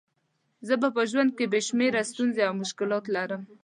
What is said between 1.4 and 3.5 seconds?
بې شمېره ستونزې او مشکلات لرم.